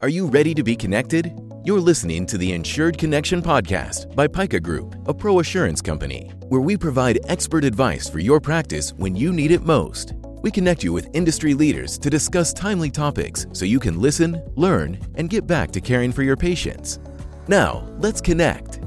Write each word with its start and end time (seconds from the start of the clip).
Are 0.00 0.08
you 0.08 0.26
ready 0.26 0.54
to 0.54 0.62
be 0.62 0.76
connected? 0.76 1.36
You're 1.64 1.80
listening 1.80 2.24
to 2.26 2.38
the 2.38 2.52
Insured 2.52 2.96
Connection 2.96 3.42
podcast 3.42 4.14
by 4.14 4.28
PICA 4.28 4.60
Group, 4.60 4.94
a 5.08 5.12
ProAssurance 5.12 5.82
company, 5.82 6.30
where 6.46 6.60
we 6.60 6.76
provide 6.76 7.18
expert 7.26 7.64
advice 7.64 8.08
for 8.08 8.20
your 8.20 8.38
practice 8.38 8.92
when 8.92 9.16
you 9.16 9.32
need 9.32 9.50
it 9.50 9.64
most. 9.64 10.12
We 10.40 10.52
connect 10.52 10.84
you 10.84 10.92
with 10.92 11.08
industry 11.14 11.52
leaders 11.52 11.98
to 11.98 12.10
discuss 12.10 12.52
timely 12.52 12.92
topics 12.92 13.48
so 13.52 13.64
you 13.64 13.80
can 13.80 14.00
listen, 14.00 14.40
learn, 14.54 15.00
and 15.16 15.28
get 15.28 15.48
back 15.48 15.72
to 15.72 15.80
caring 15.80 16.12
for 16.12 16.22
your 16.22 16.36
patients. 16.36 17.00
Now, 17.48 17.84
let's 17.98 18.20
connect. 18.20 18.78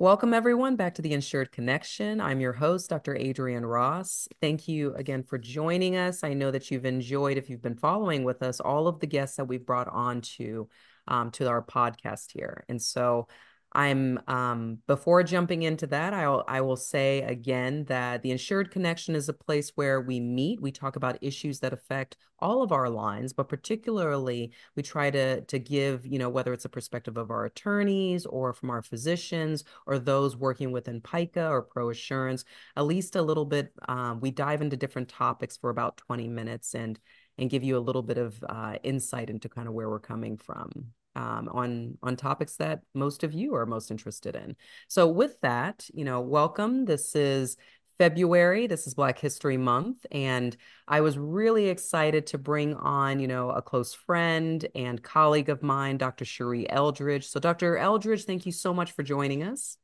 Welcome, 0.00 0.32
everyone, 0.32 0.76
back 0.76 0.94
to 0.94 1.02
the 1.02 1.12
Insured 1.12 1.52
Connection. 1.52 2.22
I'm 2.22 2.40
your 2.40 2.54
host, 2.54 2.88
Dr. 2.88 3.14
Adrianne 3.14 3.70
Ross. 3.70 4.28
Thank 4.40 4.66
you 4.66 4.94
again 4.94 5.22
for 5.22 5.36
joining 5.36 5.94
us. 5.94 6.24
I 6.24 6.32
know 6.32 6.50
that 6.50 6.70
you've 6.70 6.86
enjoyed, 6.86 7.36
if 7.36 7.50
you've 7.50 7.60
been 7.60 7.76
following 7.76 8.24
with 8.24 8.42
us, 8.42 8.60
all 8.60 8.88
of 8.88 8.98
the 9.00 9.06
guests 9.06 9.36
that 9.36 9.44
we've 9.44 9.66
brought 9.66 9.88
on 9.88 10.22
to, 10.22 10.70
um, 11.06 11.30
to 11.32 11.48
our 11.48 11.60
podcast 11.60 12.32
here. 12.32 12.64
And 12.70 12.80
so 12.80 13.28
I'm 13.72 14.18
um, 14.26 14.78
before 14.88 15.22
jumping 15.22 15.62
into 15.62 15.86
that, 15.88 16.12
I'll 16.12 16.44
I 16.48 16.60
will 16.60 16.76
say 16.76 17.22
again 17.22 17.84
that 17.84 18.22
the 18.22 18.32
Insured 18.32 18.72
Connection 18.72 19.14
is 19.14 19.28
a 19.28 19.32
place 19.32 19.70
where 19.76 20.00
we 20.00 20.18
meet. 20.18 20.60
We 20.60 20.72
talk 20.72 20.96
about 20.96 21.22
issues 21.22 21.60
that 21.60 21.72
affect 21.72 22.16
all 22.40 22.62
of 22.62 22.72
our 22.72 22.88
lines, 22.88 23.32
but 23.32 23.48
particularly 23.48 24.52
we 24.74 24.82
try 24.82 25.10
to 25.10 25.42
to 25.42 25.58
give 25.60 26.04
you 26.04 26.18
know 26.18 26.28
whether 26.28 26.52
it's 26.52 26.64
a 26.64 26.68
perspective 26.68 27.16
of 27.16 27.30
our 27.30 27.44
attorneys 27.44 28.26
or 28.26 28.52
from 28.52 28.70
our 28.70 28.82
physicians 28.82 29.62
or 29.86 30.00
those 30.00 30.36
working 30.36 30.72
within 30.72 31.00
PICA 31.00 31.48
or 31.48 31.64
ProAssurance, 31.64 32.44
at 32.76 32.86
least 32.86 33.14
a 33.14 33.22
little 33.22 33.44
bit. 33.44 33.72
Um, 33.88 34.20
we 34.20 34.32
dive 34.32 34.62
into 34.62 34.76
different 34.76 35.08
topics 35.08 35.56
for 35.56 35.70
about 35.70 35.96
20 35.96 36.26
minutes 36.26 36.74
and 36.74 36.98
and 37.38 37.48
give 37.48 37.62
you 37.62 37.76
a 37.76 37.78
little 37.78 38.02
bit 38.02 38.18
of 38.18 38.42
uh, 38.48 38.76
insight 38.82 39.30
into 39.30 39.48
kind 39.48 39.68
of 39.68 39.74
where 39.74 39.88
we're 39.88 40.00
coming 40.00 40.36
from 40.36 40.92
um, 41.16 41.48
on 41.52 41.98
on 42.02 42.16
topics 42.16 42.56
that 42.56 42.80
most 42.94 43.24
of 43.24 43.32
you 43.32 43.54
are 43.54 43.66
most 43.66 43.90
interested 43.90 44.36
in. 44.36 44.56
So 44.88 45.08
with 45.08 45.40
that, 45.40 45.86
you 45.92 46.04
know, 46.04 46.20
welcome. 46.20 46.84
This 46.84 47.14
is 47.14 47.56
February. 47.98 48.66
This 48.66 48.86
is 48.86 48.94
Black 48.94 49.18
History 49.18 49.58
Month, 49.58 50.06
and 50.10 50.56
I 50.88 51.02
was 51.02 51.18
really 51.18 51.68
excited 51.68 52.28
to 52.28 52.38
bring 52.38 52.74
on, 52.74 53.20
you 53.20 53.28
know, 53.28 53.50
a 53.50 53.60
close 53.60 53.92
friend 53.92 54.66
and 54.74 55.02
colleague 55.02 55.50
of 55.50 55.62
mine, 55.62 55.98
Dr. 55.98 56.24
Cheree 56.24 56.66
Eldridge. 56.70 57.28
So, 57.28 57.38
Dr. 57.40 57.76
Eldridge, 57.76 58.24
thank 58.24 58.46
you 58.46 58.52
so 58.52 58.72
much 58.72 58.92
for 58.92 59.02
joining 59.02 59.42
us. 59.42 59.76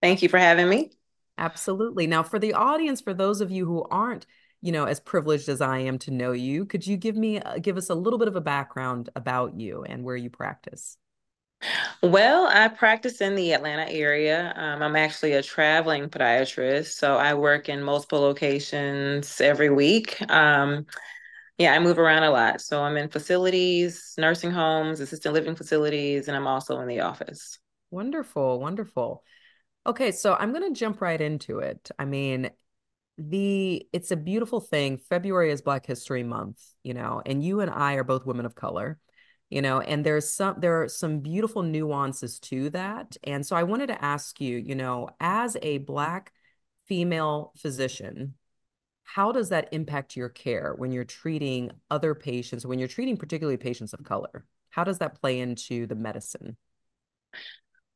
Thank 0.00 0.22
you 0.22 0.28
for 0.28 0.38
having 0.38 0.68
me. 0.68 0.92
Absolutely. 1.38 2.06
Now, 2.06 2.22
for 2.22 2.38
the 2.38 2.54
audience, 2.54 3.00
for 3.00 3.12
those 3.12 3.40
of 3.40 3.50
you 3.50 3.66
who 3.66 3.84
aren't 3.90 4.26
you 4.62 4.72
know, 4.72 4.84
as 4.84 5.00
privileged 5.00 5.48
as 5.48 5.60
I 5.60 5.78
am 5.78 5.98
to 6.00 6.10
know 6.10 6.32
you, 6.32 6.64
could 6.64 6.86
you 6.86 6.96
give 6.96 7.16
me 7.16 7.40
uh, 7.40 7.58
give 7.58 7.76
us 7.76 7.90
a 7.90 7.94
little 7.94 8.18
bit 8.18 8.28
of 8.28 8.36
a 8.36 8.40
background 8.40 9.10
about 9.16 9.58
you 9.58 9.84
and 9.84 10.04
where 10.04 10.16
you 10.16 10.30
practice? 10.30 10.96
Well, 12.02 12.46
I 12.46 12.68
practice 12.68 13.20
in 13.20 13.34
the 13.34 13.52
Atlanta 13.52 13.90
area. 13.90 14.52
Um, 14.56 14.82
I'm 14.82 14.96
actually 14.96 15.32
a 15.32 15.42
traveling 15.42 16.08
podiatrist, 16.08 16.92
so 16.98 17.16
I 17.16 17.34
work 17.34 17.68
in 17.68 17.82
multiple 17.82 18.20
locations 18.20 19.40
every 19.40 19.70
week. 19.70 20.18
Um, 20.30 20.86
yeah, 21.58 21.72
I 21.72 21.78
move 21.78 21.98
around 21.98 22.22
a 22.24 22.30
lot. 22.30 22.60
So 22.60 22.82
I'm 22.82 22.96
in 22.96 23.08
facilities, 23.08 24.14
nursing 24.18 24.50
homes, 24.50 25.00
assisted 25.00 25.32
living 25.32 25.56
facilities, 25.56 26.28
and 26.28 26.36
I'm 26.36 26.46
also 26.46 26.80
in 26.80 26.88
the 26.88 27.00
office. 27.00 27.58
Wonderful, 27.90 28.60
wonderful. 28.60 29.24
Okay, 29.86 30.12
so 30.12 30.34
I'm 30.34 30.52
going 30.52 30.72
to 30.72 30.78
jump 30.78 31.00
right 31.00 31.20
into 31.20 31.60
it. 31.60 31.90
I 31.98 32.04
mean, 32.04 32.50
the 33.18 33.86
it's 33.92 34.10
a 34.10 34.16
beautiful 34.16 34.60
thing. 34.60 34.98
February 34.98 35.50
is 35.50 35.62
Black 35.62 35.86
History 35.86 36.22
Month, 36.22 36.62
you 36.82 36.94
know, 36.94 37.22
and 37.24 37.42
you 37.42 37.60
and 37.60 37.70
I 37.70 37.94
are 37.94 38.04
both 38.04 38.26
women 38.26 38.46
of 38.46 38.54
color, 38.54 38.98
you 39.48 39.62
know, 39.62 39.80
and 39.80 40.04
there's 40.04 40.28
some 40.28 40.56
there 40.60 40.82
are 40.82 40.88
some 40.88 41.20
beautiful 41.20 41.62
nuances 41.62 42.38
to 42.40 42.70
that. 42.70 43.16
And 43.24 43.44
so 43.44 43.56
I 43.56 43.62
wanted 43.62 43.88
to 43.88 44.04
ask 44.04 44.40
you, 44.40 44.58
you 44.58 44.74
know, 44.74 45.08
as 45.20 45.56
a 45.62 45.78
black 45.78 46.32
female 46.86 47.52
physician, 47.56 48.34
how 49.04 49.32
does 49.32 49.48
that 49.50 49.68
impact 49.72 50.16
your 50.16 50.28
care 50.28 50.74
when 50.76 50.92
you're 50.92 51.04
treating 51.04 51.70
other 51.90 52.14
patients, 52.14 52.66
when 52.66 52.78
you're 52.78 52.88
treating 52.88 53.16
particularly 53.16 53.56
patients 53.56 53.92
of 53.92 54.04
color? 54.04 54.44
How 54.70 54.84
does 54.84 54.98
that 54.98 55.20
play 55.20 55.40
into 55.40 55.86
the 55.86 55.94
medicine? 55.94 56.56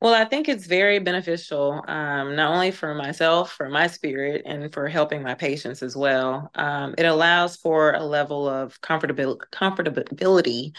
Well, 0.01 0.15
I 0.15 0.25
think 0.25 0.49
it's 0.49 0.67
very 0.67 0.99
beneficial, 0.99 1.85
um, 1.87 2.35
not 2.35 2.53
only 2.53 2.71
for 2.71 2.95
myself, 2.95 3.53
for 3.53 3.69
my 3.69 3.87
spirit, 3.87 4.43
and 4.47 4.73
for 4.73 4.89
helping 4.89 5.23
my 5.23 5.35
patients 5.35 5.83
as 5.83 5.95
well. 5.95 6.51
Um, 6.55 6.95
it 6.97 7.05
allows 7.05 7.57
for 7.57 7.93
a 7.93 8.03
level 8.03 8.49
of 8.49 8.81
comfortability, 8.81 9.41
comfortability 9.53 10.75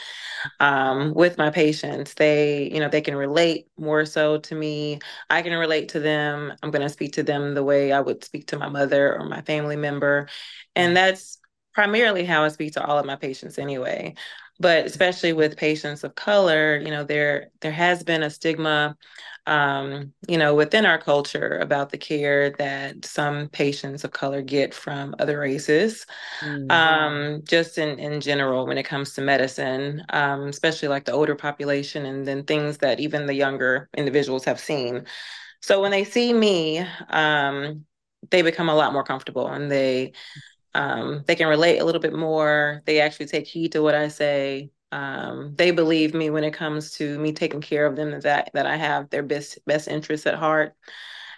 um, 0.60 1.14
with 1.14 1.38
my 1.38 1.52
patients. 1.52 2.16
They, 2.16 2.72
you 2.72 2.80
know, 2.80 2.90
they 2.90 3.02
can 3.02 3.16
relate 3.16 3.68
more 3.78 4.06
so 4.06 4.40
to 4.40 4.56
me. 4.56 4.98
I 5.30 5.44
can 5.44 5.54
relate 5.54 5.90
to 5.90 6.00
them. 6.00 6.54
I'm 6.64 6.72
going 6.72 6.82
to 6.82 6.90
speak 6.90 7.14
to 7.14 7.24
them 7.24 7.54
the 7.54 7.64
way 7.64 7.92
I 7.92 8.00
would 8.00 8.24
speak 8.24 8.48
to 8.48 8.58
my 8.58 8.70
mother 8.70 9.16
or 9.16 9.26
my 9.26 9.42
family 9.42 9.76
member, 9.76 10.30
and 10.76 10.88
mm-hmm. 10.88 10.96
that's 10.96 11.38
primarily 11.74 12.26
how 12.26 12.44
I 12.44 12.48
speak 12.48 12.74
to 12.74 12.84
all 12.84 12.98
of 12.98 13.06
my 13.06 13.16
patients 13.16 13.60
anyway 13.60 14.16
but 14.62 14.86
especially 14.86 15.34
with 15.34 15.58
patients 15.58 16.04
of 16.04 16.16
color 16.16 16.78
you 16.78 16.92
know 16.92 17.04
there 17.04 17.50
there 17.62 17.72
has 17.72 18.04
been 18.04 18.24
a 18.24 18.30
stigma 18.30 18.96
um, 19.48 20.14
you 20.28 20.38
know 20.38 20.54
within 20.54 20.86
our 20.86 21.00
culture 21.00 21.58
about 21.62 21.90
the 21.90 21.98
care 21.98 22.52
that 22.52 23.04
some 23.04 23.50
patients 23.50 24.04
of 24.04 24.12
color 24.12 24.42
get 24.42 24.74
from 24.74 25.16
other 25.18 25.40
races 25.40 26.06
mm-hmm. 26.42 26.70
um, 26.70 27.42
just 27.44 27.78
in 27.78 27.98
in 28.00 28.22
general 28.22 28.68
when 28.68 28.78
it 28.78 28.84
comes 28.84 29.14
to 29.14 29.22
medicine 29.22 30.04
um, 30.10 30.44
especially 30.44 30.88
like 30.88 31.06
the 31.06 31.12
older 31.12 31.36
population 31.36 32.06
and 32.06 32.28
then 32.28 32.44
things 32.44 32.78
that 32.78 33.00
even 33.00 33.26
the 33.26 33.34
younger 33.34 33.90
individuals 33.98 34.46
have 34.46 34.60
seen 34.60 35.06
so 35.60 35.82
when 35.82 35.92
they 35.92 36.04
see 36.04 36.32
me 36.34 36.86
um, 37.10 37.84
they 38.30 38.44
become 38.44 38.70
a 38.70 38.76
lot 38.76 38.94
more 38.94 39.04
comfortable 39.04 39.48
and 39.48 39.72
they 39.72 40.14
um, 40.74 41.24
they 41.28 41.36
can 41.36 41.48
relate 41.48 41.80
a 41.80 41.86
little 41.86 42.02
bit 42.02 42.14
more. 42.14 42.82
They 42.86 43.02
actually 43.02 43.28
take 43.28 43.48
heed 43.48 43.74
to 43.74 43.82
what 43.84 43.96
I 43.96 44.08
say. 44.08 44.72
Um, 44.92 45.56
they 45.56 45.72
believe 45.72 46.14
me 46.14 46.30
when 46.30 46.44
it 46.44 46.54
comes 46.54 46.92
to 46.96 47.18
me 47.20 47.34
taking 47.34 47.62
care 47.62 47.86
of 47.86 47.96
them 47.96 48.20
that 48.22 48.52
that 48.54 48.66
I 48.66 48.76
have 48.78 49.10
their 49.10 49.24
best 49.24 49.60
best 49.66 49.88
interests 49.88 50.28
at 50.28 50.36
heart, 50.36 50.76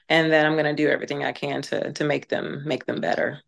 and 0.09 0.31
that 0.33 0.45
I'm 0.45 0.53
going 0.53 0.65
to 0.65 0.73
do 0.75 0.89
everything 0.89 1.23
I 1.23 1.31
can 1.33 1.61
to 1.63 1.93
to 1.93 2.03
make 2.05 2.29
them 2.29 2.63
make 2.67 2.85
them 2.85 3.01
better. 3.01 3.41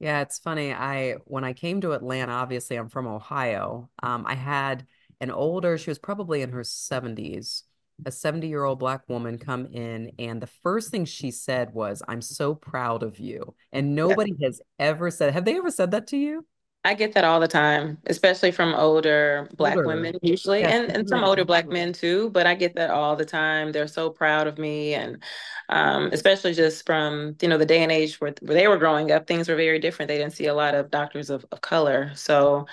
Yeah, 0.00 0.20
it's 0.22 0.38
funny. 0.38 0.72
I 0.72 1.14
when 1.24 1.44
I 1.44 1.52
came 1.52 1.80
to 1.80 1.92
Atlanta, 1.92 2.32
obviously 2.32 2.76
I'm 2.76 2.88
from 2.88 3.06
Ohio. 3.06 3.90
Um, 4.02 4.24
I 4.26 4.34
had 4.34 4.86
an 5.20 5.30
older. 5.30 5.76
She 5.76 5.90
was 5.90 5.98
probably 5.98 6.42
in 6.42 6.50
her 6.52 6.62
70s 6.64 7.64
a 8.06 8.12
70 8.12 8.48
year 8.48 8.64
old 8.64 8.78
black 8.78 9.08
woman 9.08 9.38
come 9.38 9.66
in 9.66 10.12
and 10.18 10.40
the 10.40 10.46
first 10.46 10.90
thing 10.90 11.04
she 11.04 11.30
said 11.30 11.72
was 11.74 12.02
i'm 12.08 12.22
so 12.22 12.54
proud 12.54 13.02
of 13.02 13.18
you 13.18 13.54
and 13.72 13.94
nobody 13.94 14.32
yeah. 14.38 14.48
has 14.48 14.60
ever 14.78 15.10
said 15.10 15.32
have 15.32 15.44
they 15.44 15.56
ever 15.56 15.70
said 15.70 15.90
that 15.90 16.06
to 16.06 16.16
you 16.16 16.46
i 16.84 16.94
get 16.94 17.12
that 17.14 17.24
all 17.24 17.40
the 17.40 17.48
time 17.48 17.98
especially 18.06 18.52
from 18.52 18.74
older 18.74 19.48
black 19.56 19.76
older. 19.76 19.86
women 19.86 20.14
usually 20.22 20.60
yeah. 20.60 20.68
and, 20.68 20.92
and 20.92 21.08
some 21.08 21.24
older 21.24 21.44
black 21.44 21.68
men 21.68 21.92
too 21.92 22.30
but 22.30 22.46
i 22.46 22.54
get 22.54 22.74
that 22.76 22.90
all 22.90 23.16
the 23.16 23.24
time 23.24 23.72
they're 23.72 23.88
so 23.88 24.10
proud 24.10 24.46
of 24.46 24.58
me 24.58 24.94
and 24.94 25.22
um, 25.70 26.08
especially 26.12 26.54
just 26.54 26.86
from 26.86 27.36
you 27.42 27.48
know 27.48 27.58
the 27.58 27.66
day 27.66 27.82
and 27.82 27.92
age 27.92 28.20
where, 28.20 28.34
where 28.40 28.54
they 28.54 28.68
were 28.68 28.78
growing 28.78 29.10
up 29.10 29.26
things 29.26 29.48
were 29.48 29.56
very 29.56 29.78
different 29.78 30.08
they 30.08 30.16
didn't 30.16 30.32
see 30.32 30.46
a 30.46 30.54
lot 30.54 30.74
of 30.74 30.90
doctors 30.90 31.30
of, 31.30 31.44
of 31.52 31.60
color 31.60 32.12
so 32.14 32.66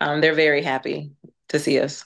um, 0.00 0.20
they're 0.20 0.34
very 0.34 0.62
happy 0.62 1.12
to 1.48 1.58
see 1.58 1.78
us 1.78 2.04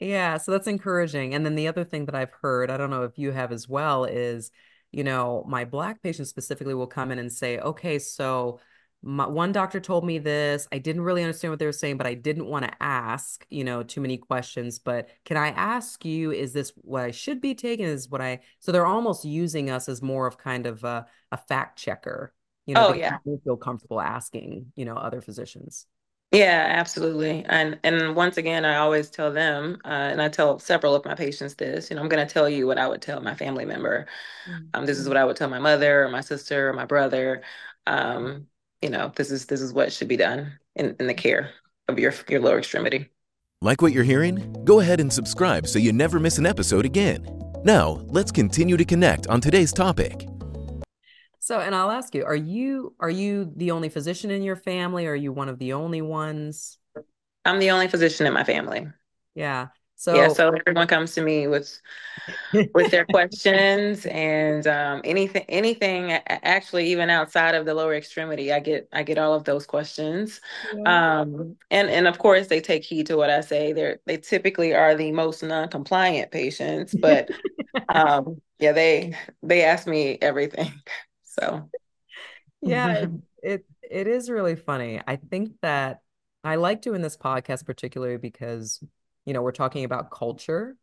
yeah, 0.00 0.36
so 0.38 0.52
that's 0.52 0.66
encouraging. 0.66 1.34
And 1.34 1.44
then 1.44 1.54
the 1.54 1.68
other 1.68 1.84
thing 1.84 2.06
that 2.06 2.14
I've 2.14 2.32
heard, 2.42 2.70
I 2.70 2.76
don't 2.76 2.90
know 2.90 3.04
if 3.04 3.18
you 3.18 3.32
have 3.32 3.52
as 3.52 3.68
well, 3.68 4.04
is, 4.04 4.50
you 4.92 5.04
know, 5.04 5.44
my 5.48 5.64
black 5.64 6.02
patients 6.02 6.30
specifically 6.30 6.74
will 6.74 6.86
come 6.86 7.10
in 7.10 7.18
and 7.18 7.32
say, 7.32 7.58
okay, 7.58 7.98
so 7.98 8.60
my, 9.02 9.26
one 9.26 9.52
doctor 9.52 9.80
told 9.80 10.04
me 10.04 10.18
this. 10.18 10.66
I 10.72 10.78
didn't 10.78 11.02
really 11.02 11.22
understand 11.22 11.52
what 11.52 11.58
they 11.58 11.66
were 11.66 11.72
saying, 11.72 11.98
but 11.98 12.06
I 12.06 12.14
didn't 12.14 12.46
want 12.46 12.64
to 12.64 12.82
ask, 12.82 13.46
you 13.50 13.62
know, 13.62 13.82
too 13.82 14.00
many 14.00 14.16
questions. 14.16 14.78
But 14.78 15.08
can 15.24 15.36
I 15.36 15.48
ask 15.48 16.04
you, 16.04 16.32
is 16.32 16.52
this 16.52 16.72
what 16.76 17.02
I 17.02 17.10
should 17.10 17.40
be 17.40 17.54
taking? 17.54 17.84
Is 17.84 18.08
what 18.08 18.20
I, 18.20 18.40
so 18.60 18.72
they're 18.72 18.86
almost 18.86 19.24
using 19.24 19.68
us 19.68 19.88
as 19.88 20.00
more 20.00 20.26
of 20.26 20.38
kind 20.38 20.66
of 20.66 20.84
a, 20.84 21.06
a 21.30 21.36
fact 21.36 21.78
checker, 21.78 22.32
you 22.66 22.74
know, 22.74 22.88
oh, 22.88 22.94
yeah. 22.94 23.18
feel 23.44 23.56
comfortable 23.56 24.00
asking, 24.00 24.72
you 24.74 24.86
know, 24.86 24.96
other 24.96 25.20
physicians. 25.20 25.86
Yeah, 26.34 26.66
absolutely. 26.68 27.44
And 27.48 27.78
and 27.84 28.16
once 28.16 28.36
again, 28.36 28.64
I 28.64 28.76
always 28.76 29.08
tell 29.08 29.32
them, 29.32 29.78
uh, 29.84 29.88
and 29.88 30.20
I 30.20 30.28
tell 30.28 30.58
several 30.58 30.94
of 30.94 31.04
my 31.04 31.14
patients 31.14 31.54
this. 31.54 31.90
You 31.90 31.96
know, 31.96 32.02
I'm 32.02 32.08
going 32.08 32.26
to 32.26 32.32
tell 32.32 32.48
you 32.48 32.66
what 32.66 32.78
I 32.78 32.88
would 32.88 33.00
tell 33.00 33.20
my 33.20 33.34
family 33.34 33.64
member. 33.64 34.06
Mm-hmm. 34.50 34.64
Um, 34.74 34.86
this 34.86 34.98
is 34.98 35.06
what 35.06 35.16
I 35.16 35.24
would 35.24 35.36
tell 35.36 35.48
my 35.48 35.60
mother, 35.60 36.04
or 36.04 36.08
my 36.08 36.20
sister, 36.20 36.68
or 36.68 36.72
my 36.72 36.86
brother. 36.86 37.42
Um, 37.86 38.48
you 38.82 38.90
know, 38.90 39.12
this 39.14 39.30
is 39.30 39.46
this 39.46 39.60
is 39.60 39.72
what 39.72 39.92
should 39.92 40.08
be 40.08 40.16
done 40.16 40.58
in, 40.74 40.96
in 40.98 41.06
the 41.06 41.14
care 41.14 41.50
of 41.88 41.98
your 41.98 42.12
your 42.28 42.40
lower 42.40 42.58
extremity. 42.58 43.10
Like 43.60 43.80
what 43.80 43.92
you're 43.92 44.04
hearing? 44.04 44.64
Go 44.64 44.80
ahead 44.80 45.00
and 45.00 45.12
subscribe 45.12 45.66
so 45.68 45.78
you 45.78 45.92
never 45.92 46.18
miss 46.18 46.38
an 46.38 46.46
episode 46.46 46.84
again. 46.84 47.26
Now, 47.64 48.00
let's 48.08 48.32
continue 48.32 48.76
to 48.76 48.84
connect 48.84 49.26
on 49.28 49.40
today's 49.40 49.72
topic. 49.72 50.26
So, 51.44 51.60
and 51.60 51.74
I'll 51.74 51.90
ask 51.90 52.14
you, 52.14 52.24
are 52.24 52.34
you 52.34 52.94
are 52.98 53.10
you 53.10 53.52
the 53.54 53.72
only 53.72 53.90
physician 53.90 54.30
in 54.30 54.42
your 54.42 54.56
family? 54.56 55.04
Or 55.04 55.10
are 55.10 55.14
you 55.14 55.30
one 55.30 55.50
of 55.50 55.58
the 55.58 55.74
only 55.74 56.00
ones? 56.00 56.78
I'm 57.44 57.58
the 57.58 57.70
only 57.70 57.86
physician 57.86 58.26
in 58.26 58.32
my 58.32 58.44
family. 58.44 58.86
Yeah. 59.34 59.66
So 59.96 60.14
yeah, 60.14 60.28
so 60.28 60.54
everyone 60.66 60.86
comes 60.86 61.14
to 61.16 61.22
me 61.22 61.46
with 61.46 61.78
with 62.72 62.90
their 62.90 63.04
questions 63.04 64.06
and 64.06 64.66
um, 64.66 65.02
anything 65.04 65.44
anything 65.50 66.12
actually 66.12 66.86
even 66.86 67.10
outside 67.10 67.54
of 67.54 67.64
the 67.64 67.74
lower 67.74 67.94
extremity 67.94 68.52
i 68.52 68.58
get 68.58 68.88
i 68.92 69.02
get 69.02 69.18
all 69.18 69.34
of 69.34 69.44
those 69.44 69.66
questions 69.66 70.40
yeah. 70.76 71.20
um, 71.20 71.56
and 71.70 71.88
and 71.88 72.08
of 72.08 72.18
course 72.18 72.48
they 72.48 72.60
take 72.60 72.84
heed 72.84 73.06
to 73.06 73.16
what 73.16 73.30
i 73.30 73.40
say 73.40 73.72
they're 73.72 74.00
they 74.04 74.16
typically 74.16 74.74
are 74.74 74.94
the 74.94 75.12
most 75.12 75.42
non-compliant 75.42 76.30
patients 76.32 76.94
but 77.00 77.30
um, 77.88 78.40
yeah 78.58 78.72
they 78.72 79.16
they 79.42 79.62
ask 79.62 79.86
me 79.86 80.18
everything 80.20 80.72
so 81.38 81.68
yeah 82.62 83.06
it, 83.42 83.64
it 83.82 84.06
is 84.06 84.30
really 84.30 84.56
funny 84.56 85.00
i 85.06 85.16
think 85.16 85.52
that 85.62 86.00
i 86.42 86.56
like 86.56 86.82
doing 86.82 87.02
this 87.02 87.16
podcast 87.16 87.64
particularly 87.64 88.16
because 88.16 88.82
you 89.26 89.32
know 89.32 89.42
we're 89.42 89.52
talking 89.52 89.84
about 89.84 90.10
culture 90.10 90.76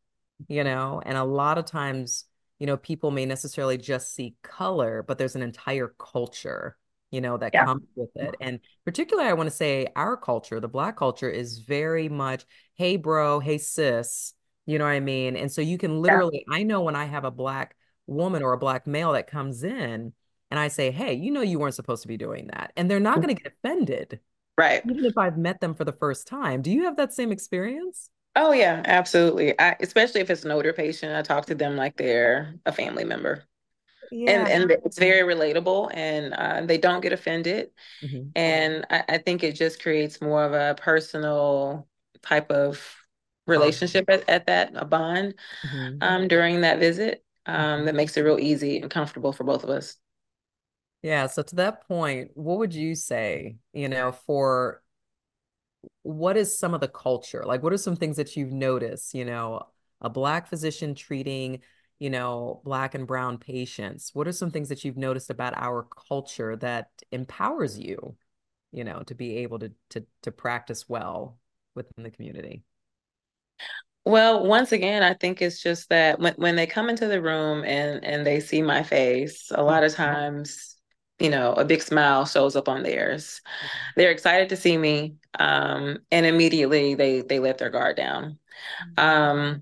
you 0.48 0.64
know, 0.64 1.02
and 1.06 1.18
a 1.18 1.24
lot 1.24 1.58
of 1.58 1.66
times, 1.66 2.26
you 2.60 2.68
know, 2.68 2.78
people 2.78 3.12
may 3.12 3.26
necessarily 3.26 3.78
just 3.78 4.14
see 4.14 4.36
color, 4.44 5.04
but 5.08 5.18
there's 5.18 5.36
an 5.36 5.42
entire 5.42 5.94
culture, 6.00 6.78
you 7.10 7.22
know, 7.22 7.38
that 7.38 7.52
yeah. 7.54 7.66
comes 7.66 7.84
with 7.96 8.10
it. 8.16 8.36
And 8.40 8.60
particularly, 8.86 9.30
I 9.30 9.34
want 9.34 9.48
to 9.50 9.56
say 9.56 9.88
our 9.96 10.16
culture, 10.18 10.60
the 10.60 10.68
Black 10.68 10.96
culture, 10.98 11.30
is 11.30 11.60
very 11.60 12.10
much, 12.10 12.46
hey, 12.76 12.98
bro, 12.98 13.40
hey, 13.40 13.58
sis, 13.58 14.34
you 14.66 14.78
know 14.78 14.86
what 14.86 14.92
I 14.92 15.00
mean? 15.00 15.36
And 15.36 15.52
so 15.52 15.62
you 15.62 15.78
can 15.78 16.02
literally, 16.02 16.46
yeah. 16.48 16.56
I 16.56 16.64
know 16.64 16.82
when 16.82 16.96
I 16.96 17.06
have 17.06 17.26
a 17.26 17.32
Black 17.32 17.76
woman 18.08 18.44
or 18.44 18.54
a 18.54 18.60
Black 18.60 18.88
male 18.88 19.14
that 19.14 19.28
comes 19.28 19.64
in 19.64 20.14
and 20.52 20.60
I 20.60 20.68
say, 20.68 20.92
hey, 20.92 21.14
you 21.14 21.32
know, 21.32 21.42
you 21.42 21.58
weren't 21.58 21.76
supposed 21.76 22.02
to 22.02 22.08
be 22.08 22.18
doing 22.18 22.48
that. 22.54 22.74
And 22.76 22.92
they're 22.92 23.00
not 23.00 23.18
mm. 23.18 23.24
going 23.24 23.36
to 23.36 23.42
get 23.42 23.54
offended. 23.54 24.20
Right. 24.58 24.84
Even 24.88 25.06
if 25.06 25.18
I've 25.18 25.38
met 25.38 25.62
them 25.62 25.74
for 25.74 25.86
the 25.86 25.94
first 25.94 26.28
time. 26.28 26.62
Do 26.62 26.70
you 26.70 26.84
have 26.84 26.98
that 26.98 27.14
same 27.14 27.32
experience? 27.32 28.10
Oh 28.36 28.54
yeah, 28.54 28.82
absolutely. 28.86 29.60
I, 29.60 29.76
especially 29.80 30.22
if 30.22 30.30
it's 30.30 30.46
an 30.46 30.52
older 30.52 30.72
patient, 30.72 31.16
I 31.16 31.22
talk 31.22 31.46
to 31.48 31.56
them 31.56 31.76
like 31.76 31.98
they're 31.98 32.56
a 32.66 32.72
family 32.72 33.04
member. 33.04 33.44
Yeah. 34.12 34.32
And 34.32 34.72
and 34.72 34.72
it's 34.86 35.00
very 35.00 35.22
relatable 35.22 35.92
and 35.94 36.34
uh, 36.34 36.62
they 36.66 36.78
don't 36.78 37.02
get 37.02 37.14
offended. 37.14 37.72
Mm-hmm. 38.04 38.30
And 38.36 38.86
I, 38.90 39.04
I, 39.08 39.18
think 39.20 39.42
it 39.42 39.54
just 39.54 39.82
creates 39.82 40.22
more 40.22 40.44
of 40.44 40.54
a 40.54 40.76
personal 40.82 41.88
type 42.22 42.52
of 42.52 42.96
relationship 43.48 44.10
at, 44.10 44.30
at 44.30 44.48
that, 44.48 44.74
a 44.76 44.84
bond 44.84 45.36
mm-hmm. 45.66 45.98
um, 46.02 46.28
during 46.28 46.62
that 46.62 46.80
visit 46.80 47.24
um, 47.46 47.56
mm-hmm. 47.56 47.86
that 47.86 47.96
makes 47.96 48.18
it 48.18 48.22
real 48.22 48.40
easy 48.40 48.80
and 48.80 48.92
comfortable 48.92 49.32
for 49.32 49.46
both 49.46 49.64
of 49.64 49.70
us. 49.70 49.98
Yeah. 51.02 51.28
So 51.28 51.42
to 51.42 51.56
that 51.56 51.88
point, 51.88 52.32
what 52.36 52.60
would 52.60 52.74
you 52.74 52.96
say, 52.96 53.58
you 53.74 53.90
know, 53.90 54.12
for 54.12 54.82
what 56.04 56.38
is 56.38 56.58
some 56.58 56.74
of 56.74 56.82
the 56.82 56.88
culture? 56.88 57.44
Like, 57.46 57.64
what 57.64 57.74
are 57.74 57.78
some 57.78 57.96
things 57.96 58.18
that 58.18 58.36
you've 58.36 58.52
noticed? 58.52 59.16
You 59.16 59.26
know, 59.26 59.64
a 60.00 60.10
black 60.10 60.48
physician 60.48 60.94
treating, 60.94 61.62
you 62.00 62.10
know, 62.10 62.62
black 62.64 62.94
and 62.94 63.08
brown 63.08 63.40
patients. 63.40 64.12
What 64.14 64.28
are 64.28 64.32
some 64.32 64.52
things 64.52 64.70
that 64.70 64.86
you've 64.86 64.98
noticed 64.98 65.30
about 65.30 65.54
our 65.58 65.88
culture 66.08 66.56
that 66.58 66.90
empowers 67.12 67.80
you, 67.80 68.16
you 68.72 68.84
know, 68.84 69.02
to 69.04 69.16
be 69.16 69.38
able 69.38 69.60
to 69.60 69.72
to 69.92 70.06
to 70.22 70.32
practice 70.32 70.88
well 70.88 71.40
within 71.74 72.04
the 72.04 72.12
community? 72.12 72.64
Well, 74.04 74.46
once 74.46 74.72
again, 74.72 75.04
I 75.04 75.14
think 75.14 75.44
it's 75.44 75.62
just 75.62 75.90
that 75.90 76.20
when, 76.20 76.34
when 76.34 76.56
they 76.56 76.66
come 76.66 76.90
into 76.90 77.08
the 77.08 77.22
room 77.22 77.64
and 77.64 78.04
and 78.04 78.26
they 78.26 78.40
see 78.40 78.62
my 78.62 78.84
face, 78.84 79.52
a 79.54 79.64
lot 79.64 79.84
of 79.84 79.92
mm-hmm. 79.94 80.04
times 80.04 80.76
you 81.22 81.30
know, 81.30 81.54
a 81.54 81.64
big 81.64 81.82
smile 81.82 82.26
shows 82.26 82.56
up 82.56 82.68
on 82.68 82.84
theirs. 82.84 83.42
Mm-hmm. 83.46 83.92
They're 83.96 84.12
excited 84.12 84.50
to 84.50 84.58
see 84.58 84.78
me, 84.78 85.16
um, 85.40 86.00
and 86.12 86.26
immediately 86.26 86.96
they 86.96 87.22
they 87.22 87.40
let 87.40 87.58
their 87.58 87.70
guard 87.70 87.98
down. 87.98 88.40
Mm-hmm. 88.98 89.00
Um, 89.00 89.62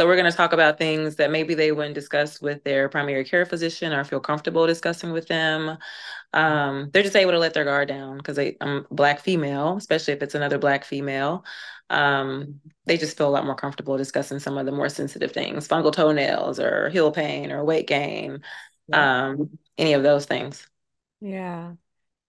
so 0.00 0.06
we're 0.06 0.16
going 0.16 0.30
to 0.30 0.36
talk 0.36 0.54
about 0.54 0.78
things 0.78 1.16
that 1.16 1.30
maybe 1.30 1.52
they 1.52 1.72
wouldn't 1.72 1.94
discuss 1.94 2.40
with 2.40 2.64
their 2.64 2.88
primary 2.88 3.22
care 3.22 3.44
physician 3.44 3.92
or 3.92 4.02
feel 4.02 4.20
comfortable 4.20 4.66
discussing 4.66 5.12
with 5.12 5.28
them. 5.28 5.76
Um, 6.32 6.88
they're 6.90 7.02
just 7.02 7.16
able 7.16 7.32
to 7.32 7.38
let 7.38 7.52
their 7.52 7.64
guard 7.64 7.88
down 7.88 8.16
because 8.16 8.38
I'm 8.38 8.86
black 8.90 9.20
female, 9.20 9.76
especially 9.76 10.14
if 10.14 10.22
it's 10.22 10.34
another 10.34 10.56
black 10.56 10.86
female. 10.86 11.44
Um, 11.90 12.60
they 12.86 12.96
just 12.96 13.18
feel 13.18 13.28
a 13.28 13.30
lot 13.30 13.44
more 13.44 13.56
comfortable 13.56 13.98
discussing 13.98 14.38
some 14.38 14.56
of 14.56 14.64
the 14.64 14.72
more 14.72 14.88
sensitive 14.88 15.32
things, 15.32 15.68
fungal 15.68 15.92
toenails 15.92 16.58
or 16.58 16.88
heel 16.88 17.10
pain 17.12 17.52
or 17.52 17.62
weight 17.62 17.86
gain, 17.86 18.42
um, 18.92 19.50
any 19.76 19.92
of 19.92 20.02
those 20.02 20.24
things. 20.24 20.66
Yeah. 21.20 21.74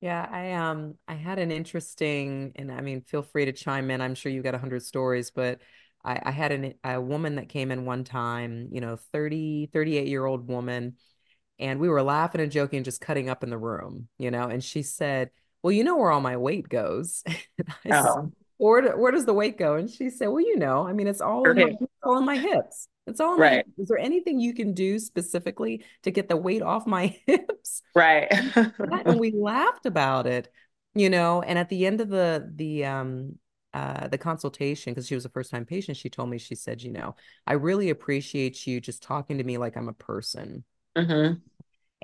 Yeah, 0.01 0.27
I 0.29 0.53
um 0.53 0.95
I 1.07 1.13
had 1.13 1.37
an 1.37 1.51
interesting 1.51 2.53
and 2.55 2.71
I 2.71 2.81
mean 2.81 3.01
feel 3.01 3.21
free 3.21 3.45
to 3.45 3.51
chime 3.51 3.91
in. 3.91 4.01
I'm 4.01 4.15
sure 4.15 4.31
you 4.31 4.41
got 4.41 4.55
a 4.55 4.59
hundred 4.59 4.81
stories, 4.83 5.29
but 5.29 5.59
I, 6.03 6.19
I 6.23 6.31
had 6.31 6.51
an, 6.51 6.73
a 6.83 6.99
woman 6.99 7.35
that 7.35 7.49
came 7.49 7.71
in 7.71 7.85
one 7.85 8.03
time, 8.03 8.69
you 8.71 8.81
know, 8.81 8.97
30, 9.13 9.69
38 9.71 10.07
year 10.07 10.25
old 10.25 10.47
woman, 10.47 10.95
and 11.59 11.79
we 11.79 11.89
were 11.89 12.01
laughing 12.01 12.41
and 12.41 12.51
joking, 12.51 12.83
just 12.83 13.01
cutting 13.01 13.29
up 13.29 13.43
in 13.43 13.51
the 13.51 13.57
room, 13.57 14.07
you 14.17 14.31
know, 14.31 14.47
and 14.47 14.63
she 14.63 14.81
said, 14.81 15.29
Well, 15.61 15.71
you 15.71 15.83
know 15.83 15.97
where 15.97 16.11
all 16.11 16.21
my 16.21 16.37
weight 16.37 16.67
goes. 16.67 17.23
oh. 17.91 18.31
where, 18.57 18.97
where 18.97 19.11
does 19.11 19.25
the 19.25 19.33
weight 19.33 19.57
go? 19.57 19.75
And 19.75 19.89
she 19.89 20.09
said, 20.09 20.27
Well, 20.27 20.41
you 20.41 20.57
know, 20.57 20.87
I 20.87 20.93
mean, 20.93 21.07
it's 21.07 21.21
all, 21.21 21.47
in 21.47 21.57
my, 21.57 21.77
all 22.03 22.17
in 22.17 22.25
my 22.25 22.37
hips. 22.37 22.87
It's 23.11 23.19
all 23.19 23.37
right. 23.37 23.65
My, 23.77 23.83
is 23.83 23.89
there 23.89 23.97
anything 23.97 24.39
you 24.39 24.53
can 24.53 24.73
do 24.73 24.97
specifically 24.99 25.83
to 26.03 26.11
get 26.11 26.29
the 26.29 26.37
weight 26.37 26.61
off 26.61 26.87
my 26.87 27.15
hips? 27.25 27.81
Right. 27.93 28.27
and 28.55 29.19
we 29.19 29.31
laughed 29.35 29.85
about 29.85 30.27
it, 30.27 30.51
you 30.95 31.09
know. 31.09 31.41
And 31.41 31.59
at 31.59 31.69
the 31.69 31.85
end 31.85 32.01
of 32.01 32.09
the 32.09 32.51
the 32.55 32.85
um 32.85 33.35
uh 33.73 34.07
the 34.07 34.17
consultation, 34.17 34.93
because 34.93 35.07
she 35.07 35.15
was 35.15 35.25
a 35.25 35.29
first 35.29 35.51
time 35.51 35.65
patient, 35.65 35.97
she 35.97 36.09
told 36.09 36.29
me 36.29 36.37
she 36.37 36.55
said, 36.55 36.81
you 36.81 36.91
know, 36.91 37.15
I 37.45 37.53
really 37.53 37.89
appreciate 37.89 38.65
you 38.65 38.79
just 38.81 39.03
talking 39.03 39.37
to 39.37 39.43
me 39.43 39.57
like 39.57 39.75
I'm 39.75 39.89
a 39.89 39.93
person. 39.93 40.63
Mm-hmm. 40.97 41.35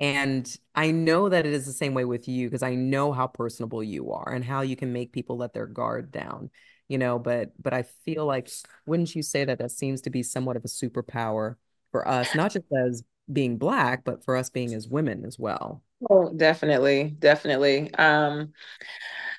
And 0.00 0.56
I 0.76 0.92
know 0.92 1.28
that 1.28 1.44
it 1.44 1.52
is 1.52 1.66
the 1.66 1.72
same 1.72 1.92
way 1.92 2.04
with 2.04 2.28
you 2.28 2.46
because 2.46 2.62
I 2.62 2.76
know 2.76 3.12
how 3.12 3.26
personable 3.26 3.82
you 3.82 4.12
are 4.12 4.32
and 4.32 4.44
how 4.44 4.60
you 4.60 4.76
can 4.76 4.92
make 4.92 5.10
people 5.10 5.36
let 5.36 5.54
their 5.54 5.66
guard 5.66 6.12
down 6.12 6.50
you 6.88 6.98
know, 6.98 7.18
but 7.18 7.52
but 7.62 7.72
I 7.72 7.82
feel 7.82 8.26
like 8.26 8.50
wouldn't 8.86 9.14
you 9.14 9.22
say 9.22 9.44
that 9.44 9.58
that 9.58 9.70
seems 9.70 10.00
to 10.02 10.10
be 10.10 10.22
somewhat 10.22 10.56
of 10.56 10.64
a 10.64 10.68
superpower 10.68 11.56
for 11.92 12.06
us, 12.08 12.34
not 12.34 12.52
just 12.52 12.66
as 12.86 13.02
being 13.30 13.58
black, 13.58 14.04
but 14.04 14.24
for 14.24 14.36
us 14.36 14.50
being 14.50 14.74
as 14.74 14.88
women 14.88 15.24
as 15.24 15.38
well. 15.38 15.82
Oh, 16.08 16.32
definitely, 16.34 17.14
definitely. 17.18 17.92
Um, 17.94 18.52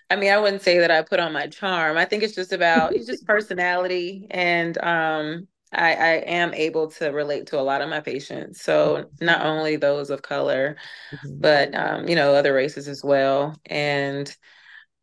I 0.10 0.16
mean, 0.16 0.32
I 0.32 0.38
wouldn't 0.38 0.62
say 0.62 0.80
that 0.80 0.92
I 0.92 1.02
put 1.02 1.20
on 1.20 1.34
my 1.34 1.48
charm. 1.48 1.98
I 1.98 2.06
think 2.06 2.24
it's 2.24 2.36
just 2.36 2.54
about 2.54 2.96
it's 2.96 3.06
just 3.06 3.26
personality, 3.26 4.28
and 4.30 4.78
um, 4.80 5.48
I, 5.72 5.94
I 5.94 6.12
am 6.26 6.54
able 6.54 6.90
to 6.92 7.10
relate 7.10 7.48
to 7.48 7.60
a 7.60 7.62
lot 7.62 7.82
of 7.82 7.90
my 7.90 8.00
patients. 8.00 8.62
So 8.62 9.10
not 9.22 9.46
only 9.46 9.76
those 9.76 10.10
of 10.10 10.22
color, 10.22 10.78
mm-hmm. 11.12 11.40
but 11.40 11.74
um, 11.76 12.08
you 12.08 12.16
know, 12.16 12.34
other 12.34 12.54
races 12.54 12.88
as 12.88 13.04
well, 13.04 13.56
and 13.68 14.36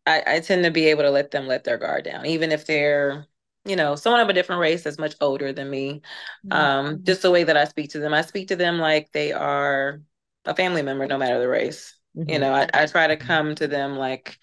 I, 0.06 0.22
I 0.26 0.40
tend 0.40 0.64
to 0.64 0.70
be 0.70 0.86
able 0.86 1.02
to 1.02 1.10
let 1.10 1.30
them 1.30 1.46
let 1.46 1.64
their 1.64 1.78
guard 1.78 2.04
down, 2.04 2.26
even 2.26 2.52
if 2.52 2.66
they're, 2.66 3.26
you 3.64 3.76
know, 3.76 3.96
someone 3.96 4.20
of 4.20 4.28
a 4.28 4.32
different 4.32 4.60
race 4.60 4.84
that's 4.84 4.98
much 4.98 5.14
older 5.20 5.52
than 5.52 5.68
me. 5.68 6.02
Mm-hmm. 6.46 6.52
Um, 6.52 7.00
just 7.02 7.22
the 7.22 7.30
way 7.30 7.44
that 7.44 7.56
I 7.56 7.64
speak 7.64 7.90
to 7.90 7.98
them, 7.98 8.14
I 8.14 8.22
speak 8.22 8.48
to 8.48 8.56
them 8.56 8.78
like 8.78 9.10
they 9.12 9.32
are 9.32 10.00
a 10.44 10.54
family 10.54 10.82
member, 10.82 11.06
no 11.06 11.18
matter 11.18 11.40
the 11.40 11.48
race. 11.48 11.96
Mm-hmm. 12.16 12.30
You 12.30 12.38
know, 12.38 12.54
I, 12.54 12.68
I 12.72 12.86
try 12.86 13.08
to 13.08 13.16
come 13.16 13.54
to 13.56 13.66
them 13.66 13.96
like, 13.96 14.38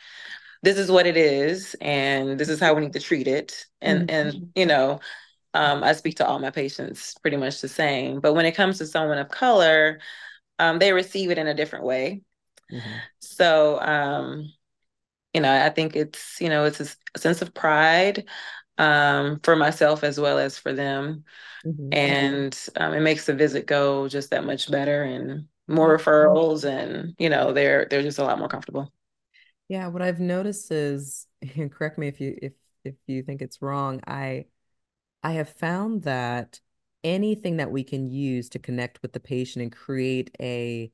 this 0.61 0.77
is 0.77 0.89
what 0.89 1.05
it 1.05 1.17
is, 1.17 1.75
and 1.81 2.39
this 2.39 2.47
is 2.47 2.59
how 2.59 2.73
we 2.73 2.81
need 2.81 2.93
to 2.93 2.99
treat 2.99 3.27
it. 3.27 3.65
And 3.81 4.07
mm-hmm. 4.07 4.27
and 4.27 4.51
you 4.55 4.65
know, 4.65 4.99
um, 5.53 5.83
I 5.83 5.93
speak 5.93 6.15
to 6.17 6.27
all 6.27 6.39
my 6.39 6.51
patients 6.51 7.15
pretty 7.21 7.37
much 7.37 7.61
the 7.61 7.67
same. 7.67 8.21
But 8.21 8.33
when 8.33 8.45
it 8.45 8.55
comes 8.55 8.77
to 8.77 8.87
someone 8.87 9.17
of 9.17 9.29
color, 9.29 9.99
um, 10.59 10.79
they 10.79 10.93
receive 10.93 11.31
it 11.31 11.37
in 11.37 11.47
a 11.47 11.53
different 11.53 11.85
way. 11.85 12.21
Mm-hmm. 12.71 12.89
So 13.19 13.79
um, 13.81 14.53
you 15.33 15.41
know, 15.41 15.53
I 15.53 15.69
think 15.69 15.95
it's, 15.95 16.39
you 16.39 16.49
know, 16.49 16.65
it's 16.65 16.79
a 16.79 17.17
sense 17.17 17.41
of 17.41 17.53
pride 17.53 18.25
um, 18.77 19.39
for 19.43 19.55
myself 19.55 20.03
as 20.03 20.19
well 20.19 20.37
as 20.37 20.57
for 20.57 20.73
them. 20.73 21.23
Mm-hmm. 21.65 21.89
And 21.93 22.67
um, 22.75 22.93
it 22.93 23.01
makes 23.01 23.25
the 23.25 23.33
visit 23.33 23.65
go 23.65 24.07
just 24.07 24.29
that 24.31 24.45
much 24.45 24.69
better 24.69 25.03
and 25.03 25.47
more 25.67 25.97
mm-hmm. 25.97 26.09
referrals 26.09 26.65
and, 26.65 27.15
you 27.17 27.29
know, 27.29 27.53
they're 27.53 27.87
they're 27.89 28.01
just 28.01 28.19
a 28.19 28.23
lot 28.23 28.39
more 28.39 28.47
comfortable. 28.47 28.91
Yeah, 29.69 29.87
what 29.87 30.01
I've 30.01 30.19
noticed 30.19 30.71
is, 30.71 31.27
and 31.55 31.71
correct 31.71 31.97
me 31.97 32.07
if 32.07 32.19
you 32.19 32.37
if 32.41 32.53
if 32.83 32.95
you 33.07 33.23
think 33.23 33.41
it's 33.41 33.61
wrong, 33.61 34.01
I 34.05 34.45
I 35.23 35.33
have 35.33 35.49
found 35.49 36.03
that 36.03 36.59
anything 37.03 37.57
that 37.57 37.71
we 37.71 37.83
can 37.83 38.09
use 38.09 38.49
to 38.49 38.59
connect 38.59 39.01
with 39.01 39.13
the 39.13 39.19
patient 39.19 39.63
and 39.63 39.71
create 39.71 40.35
a 40.39 40.91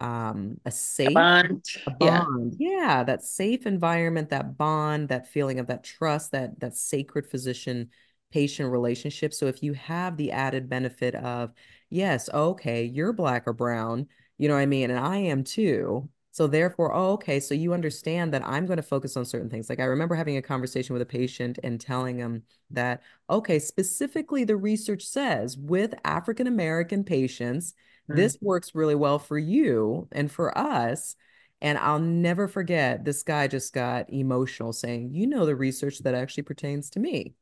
um 0.00 0.58
a 0.64 0.70
safe 0.70 1.10
a 1.10 1.14
bond. 1.14 1.64
A 1.86 1.90
bond. 1.90 2.56
Yeah. 2.58 2.86
yeah 2.86 3.04
that 3.04 3.22
safe 3.22 3.66
environment 3.66 4.30
that 4.30 4.56
bond 4.56 5.08
that 5.08 5.28
feeling 5.28 5.58
of 5.58 5.66
that 5.66 5.84
trust 5.84 6.32
that 6.32 6.60
that 6.60 6.76
sacred 6.76 7.26
physician 7.26 7.90
patient 8.30 8.70
relationship 8.70 9.32
so 9.32 9.46
if 9.46 9.62
you 9.62 9.72
have 9.72 10.16
the 10.16 10.32
added 10.32 10.68
benefit 10.68 11.14
of 11.14 11.52
yes 11.90 12.28
okay 12.32 12.84
you're 12.84 13.12
black 13.12 13.44
or 13.46 13.52
brown 13.52 14.06
you 14.36 14.48
know 14.48 14.54
what 14.54 14.60
i 14.60 14.66
mean 14.66 14.90
and 14.90 15.00
i 15.00 15.16
am 15.16 15.42
too 15.42 16.08
So 16.30 16.46
therefore, 16.46 16.94
oh, 16.94 17.12
okay, 17.12 17.40
so 17.40 17.54
you 17.54 17.72
understand 17.72 18.32
that 18.32 18.46
I'm 18.46 18.66
going 18.66 18.76
to 18.76 18.82
focus 18.82 19.16
on 19.16 19.24
certain 19.24 19.48
things. 19.48 19.68
Like 19.68 19.80
I 19.80 19.84
remember 19.84 20.14
having 20.14 20.36
a 20.36 20.42
conversation 20.42 20.92
with 20.92 21.02
a 21.02 21.06
patient 21.06 21.58
and 21.62 21.80
telling 21.80 22.18
him 22.18 22.42
that, 22.70 23.02
okay, 23.28 23.58
specifically 23.58 24.44
the 24.44 24.56
research 24.56 25.04
says 25.04 25.56
with 25.56 25.94
African 26.04 26.46
American 26.46 27.02
patients, 27.02 27.72
mm-hmm. 27.72 28.16
this 28.16 28.38
works 28.40 28.74
really 28.74 28.94
well 28.94 29.18
for 29.18 29.38
you 29.38 30.06
and 30.12 30.30
for 30.30 30.56
us. 30.56 31.16
And 31.60 31.76
I'll 31.76 31.98
never 31.98 32.46
forget 32.46 33.04
this 33.04 33.24
guy 33.24 33.48
just 33.48 33.72
got 33.72 34.12
emotional 34.12 34.72
saying, 34.72 35.14
you 35.14 35.26
know, 35.26 35.44
the 35.44 35.56
research 35.56 35.98
that 36.00 36.14
actually 36.14 36.44
pertains 36.44 36.90
to 36.90 37.00
me. 37.00 37.34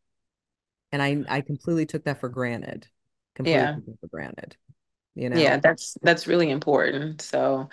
And 0.90 1.02
I 1.02 1.22
I 1.28 1.40
completely 1.42 1.84
took 1.84 2.04
that 2.04 2.20
for 2.20 2.30
granted. 2.30 2.88
Completely 3.34 3.60
yeah. 3.60 3.76
for 4.00 4.06
granted 4.08 4.56
you 5.16 5.28
know? 5.30 5.38
Yeah 5.38 5.56
that's 5.56 5.96
that's 6.02 6.26
really 6.26 6.50
important. 6.50 7.22
So 7.22 7.68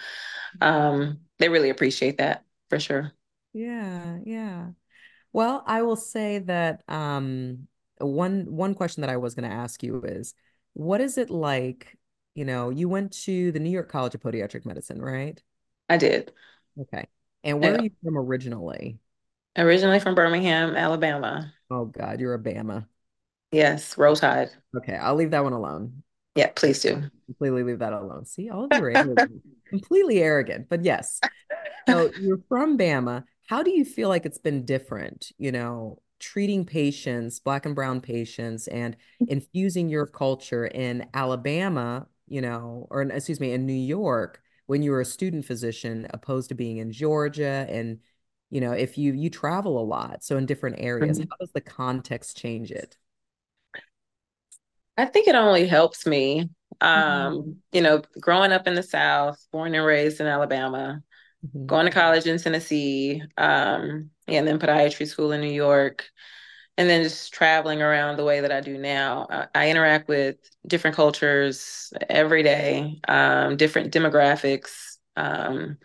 um 0.62 1.20
they 1.40 1.50
really 1.50 1.70
appreciate 1.70 2.18
that 2.18 2.46
for 2.70 2.80
sure. 2.80 3.12
Yeah 3.54 4.18
yeah. 4.26 4.70
Well 5.32 5.64
i 5.68 5.82
will 5.82 5.96
say 5.96 6.40
that 6.40 6.84
um 6.88 7.68
one 8.00 8.46
one 8.50 8.74
question 8.74 9.02
that 9.02 9.10
i 9.10 9.18
was 9.18 9.36
going 9.36 9.50
to 9.50 9.56
ask 9.56 9.84
you 9.84 10.02
is 10.04 10.34
what 10.74 11.02
is 11.02 11.18
it 11.18 11.30
like 11.30 11.98
you 12.36 12.46
know 12.46 12.70
you 12.70 12.90
went 12.90 13.14
to 13.24 13.52
the 13.52 13.60
new 13.60 13.70
york 13.70 13.90
college 13.90 14.16
of 14.16 14.22
podiatric 14.22 14.66
medicine 14.66 15.02
right? 15.02 15.42
I 15.90 15.98
did. 15.98 16.32
Okay. 16.80 17.08
And 17.44 17.60
where 17.60 17.74
yeah. 17.74 17.80
are 17.80 17.84
you 17.84 17.92
from 18.04 18.18
originally? 18.18 19.00
Originally 19.58 20.00
from 20.00 20.16
birmingham 20.16 20.76
alabama. 20.76 21.54
Oh 21.70 21.86
god 21.86 22.20
you're 22.20 22.34
a 22.34 22.40
bama. 22.40 22.88
Yes 23.52 23.98
roll 23.98 24.16
tide 24.16 24.50
okay 24.76 24.96
i'll 24.96 25.16
leave 25.16 25.32
that 25.32 25.44
one 25.44 25.54
alone 25.54 26.04
yeah, 26.36 26.52
please 26.56 26.82
do. 26.82 27.04
Completely 27.26 27.64
leave 27.64 27.80
that 27.80 27.94
alone. 27.94 28.26
See, 28.26 28.50
all 28.50 28.66
of 28.66 28.72
you 28.74 28.84
are 29.18 29.28
completely 29.70 30.20
arrogant. 30.22 30.68
But 30.70 30.84
yes, 30.84 31.20
so 31.88 32.12
you're 32.20 32.40
from 32.50 32.78
Bama. 32.78 33.24
How 33.48 33.62
do 33.62 33.72
you 33.72 33.86
feel 33.86 34.10
like 34.10 34.26
it's 34.26 34.40
been 34.40 34.66
different, 34.66 35.32
you 35.38 35.52
know, 35.52 36.02
treating 36.20 36.66
patients, 36.66 37.40
black 37.40 37.66
and 37.66 37.76
brown 37.76 38.02
patients, 38.02 38.68
and 38.68 38.96
infusing 39.28 39.90
your 39.90 40.08
culture 40.08 40.66
in 40.66 41.08
Alabama, 41.14 42.08
you 42.28 42.42
know, 42.42 42.88
or 42.90 43.02
excuse 43.04 43.40
me, 43.40 43.52
in 43.52 43.66
New 43.66 43.74
York 43.74 44.42
when 44.66 44.82
you 44.82 44.92
were 44.92 45.02
a 45.02 45.06
student 45.06 45.46
physician, 45.46 46.08
opposed 46.12 46.50
to 46.50 46.56
being 46.56 46.78
in 46.78 46.92
Georgia 46.92 47.68
and 47.70 48.00
you 48.50 48.62
know, 48.62 48.72
if 48.72 49.00
you 49.00 49.14
you 49.14 49.32
travel 49.32 49.82
a 49.82 49.84
lot, 49.84 50.24
so 50.24 50.38
in 50.38 50.46
different 50.46 50.76
areas, 50.78 51.18
mm-hmm. 51.18 51.28
how 51.28 51.38
does 51.40 51.52
the 51.54 51.62
context 51.62 52.38
change 52.38 52.70
it? 52.70 52.98
I 54.98 55.06
think 55.06 55.28
it 55.28 55.36
only 55.36 55.68
helps 55.68 56.06
me. 56.06 56.50
Um, 56.82 57.34
mm-hmm. 57.34 57.52
You 57.72 57.82
know, 57.82 58.02
growing 58.20 58.52
up 58.52 58.68
in 58.68 58.76
the 58.76 58.84
South, 58.84 59.44
born 59.52 59.74
and 59.76 59.86
raised 59.86 60.20
in 60.20 60.28
Alabama, 60.28 61.02
mm-hmm. 61.46 61.66
going 61.66 61.86
to 61.86 61.92
college 61.92 62.26
in 62.26 62.38
Tennessee, 62.38 63.24
um, 63.38 64.10
and 64.28 64.48
then 64.48 64.60
podiatry 64.60 65.08
school 65.08 65.32
in 65.32 65.42
New 65.42 65.52
York, 65.52 66.06
and 66.78 66.90
then 66.90 67.04
just 67.04 67.34
traveling 67.34 67.82
around 67.82 68.18
the 68.18 68.26
way 68.26 68.42
that 68.42 68.52
I 68.52 68.62
do 68.62 68.78
now. 68.78 69.28
I, 69.30 69.48
I 69.56 69.70
interact 69.70 70.08
with 70.08 70.38
different 70.68 70.96
cultures 70.96 71.94
every 72.10 72.44
day, 72.44 73.00
um, 73.08 73.58
different 73.58 73.94
demographics, 73.94 74.98
um, 75.16 75.78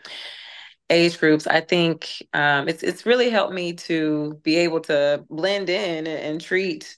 age 0.91 1.19
groups. 1.19 1.47
I 1.47 1.61
think 1.61 2.27
um, 2.33 2.69
it's 2.69 2.83
it's 2.83 3.07
really 3.07 3.31
helped 3.31 3.53
me 3.53 3.75
to 3.75 4.41
be 4.43 4.57
able 4.57 4.81
to 4.81 5.25
blend 5.29 5.69
in 5.69 6.07
and, 6.07 6.09
and 6.09 6.41
treat 6.41 6.97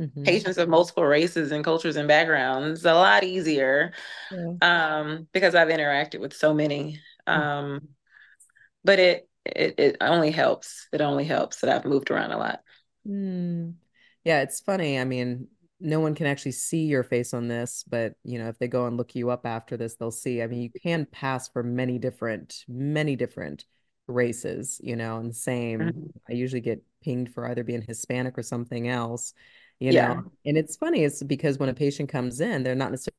mm-hmm. 0.00 0.22
patients 0.22 0.58
of 0.58 0.68
multiple 0.68 1.04
races 1.04 1.52
and 1.52 1.64
cultures 1.64 1.96
and 1.96 2.08
backgrounds 2.08 2.84
a 2.84 2.94
lot 2.94 3.24
easier 3.24 3.92
yeah. 4.30 4.52
um, 4.62 5.28
because 5.32 5.54
I've 5.54 5.68
interacted 5.68 6.20
with 6.20 6.34
so 6.34 6.54
many. 6.54 7.00
Mm. 7.28 7.32
Um, 7.32 7.64
mm-hmm. 7.64 7.86
But 8.84 8.98
it, 8.98 9.28
it 9.44 9.74
it 9.78 9.96
only 10.00 10.30
helps. 10.30 10.88
It 10.92 11.00
only 11.00 11.24
helps 11.24 11.60
that 11.60 11.70
I've 11.70 11.84
moved 11.84 12.10
around 12.10 12.32
a 12.32 12.38
lot. 12.38 12.60
Mm. 13.06 13.74
Yeah, 14.24 14.42
it's 14.42 14.60
funny. 14.60 14.98
I 14.98 15.04
mean, 15.04 15.48
no 15.80 16.00
one 16.00 16.14
can 16.14 16.26
actually 16.26 16.52
see 16.52 16.84
your 16.84 17.02
face 17.02 17.34
on 17.34 17.48
this, 17.48 17.84
but 17.88 18.14
you 18.24 18.38
know, 18.38 18.48
if 18.48 18.58
they 18.58 18.68
go 18.68 18.86
and 18.86 18.96
look 18.96 19.14
you 19.14 19.30
up 19.30 19.46
after 19.46 19.76
this, 19.76 19.96
they'll 19.96 20.10
see. 20.10 20.42
I 20.42 20.46
mean, 20.46 20.62
you 20.62 20.70
can 20.82 21.06
pass 21.06 21.48
for 21.48 21.62
many 21.62 21.98
different, 21.98 22.64
many 22.68 23.16
different 23.16 23.64
races, 24.06 24.80
you 24.82 24.96
know, 24.96 25.18
and 25.18 25.34
same. 25.34 25.80
Mm-hmm. 25.80 26.06
I 26.28 26.32
usually 26.34 26.60
get 26.60 26.82
pinged 27.02 27.32
for 27.32 27.48
either 27.48 27.64
being 27.64 27.82
Hispanic 27.82 28.38
or 28.38 28.42
something 28.42 28.88
else 28.88 29.34
you 29.82 29.92
yeah. 29.92 30.14
know? 30.14 30.24
And 30.46 30.56
it's 30.56 30.76
funny 30.76 31.04
it's 31.04 31.22
because 31.22 31.58
when 31.58 31.68
a 31.68 31.74
patient 31.74 32.08
comes 32.08 32.40
in 32.40 32.62
they're 32.62 32.74
not 32.74 32.90
necessarily 32.90 33.14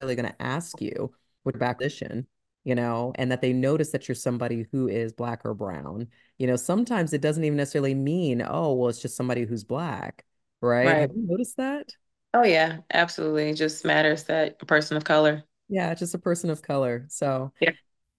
going 0.00 0.24
to 0.24 0.42
ask 0.42 0.80
you 0.80 1.12
what 1.42 1.58
back 1.58 1.78
position 1.78 2.26
you 2.64 2.74
know 2.74 3.12
and 3.16 3.30
that 3.30 3.40
they 3.40 3.52
notice 3.52 3.90
that 3.90 4.08
you're 4.08 4.14
somebody 4.14 4.66
who 4.72 4.88
is 4.88 5.12
black 5.12 5.42
or 5.44 5.54
brown. 5.54 6.08
You 6.38 6.46
know 6.46 6.56
sometimes 6.56 7.12
it 7.12 7.20
doesn't 7.20 7.44
even 7.44 7.56
necessarily 7.56 7.94
mean 7.94 8.44
oh 8.46 8.74
well 8.74 8.88
it's 8.88 9.00
just 9.00 9.16
somebody 9.16 9.44
who's 9.44 9.64
black 9.64 10.24
right, 10.60 10.86
right. 10.86 11.00
have 11.00 11.12
you 11.14 11.26
noticed 11.26 11.56
that? 11.56 11.90
Oh 12.34 12.44
yeah 12.44 12.78
absolutely. 12.92 13.50
It 13.50 13.54
just 13.54 13.84
matters 13.84 14.24
that 14.24 14.56
a 14.60 14.66
person 14.66 14.96
of 14.96 15.04
color. 15.04 15.44
Yeah 15.68 15.94
just 15.94 16.14
a 16.14 16.18
person 16.18 16.50
of 16.50 16.62
color. 16.62 17.06
So 17.08 17.52
yeah 17.60 17.72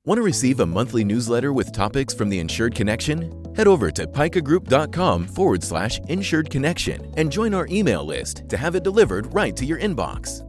Want 0.06 0.18
to 0.18 0.22
receive 0.24 0.62
a 0.62 0.66
monthly 0.66 1.04
newsletter 1.04 1.52
with 1.52 1.74
topics 1.74 2.14
from 2.14 2.30
the 2.30 2.40
Insured 2.40 2.74
Connection? 2.74 3.44
Head 3.54 3.68
over 3.68 3.92
to 3.92 4.08
picagroup.com 4.08 5.28
forward 5.28 5.62
slash 5.62 6.00
insured 6.08 6.50
connection 6.50 7.14
and 7.18 7.30
join 7.30 7.54
our 7.54 7.68
email 7.70 8.06
list 8.06 8.48
to 8.48 8.56
have 8.56 8.76
it 8.76 8.84
delivered 8.86 9.34
right 9.34 9.54
to 9.58 9.66
your 9.66 9.78
inbox. 9.78 10.46